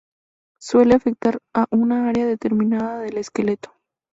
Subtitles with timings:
[0.59, 3.71] Suele afectar a un área determinada del esqueleto.